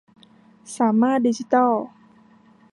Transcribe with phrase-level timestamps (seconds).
[0.77, 1.73] สามารถ ดิจิตอล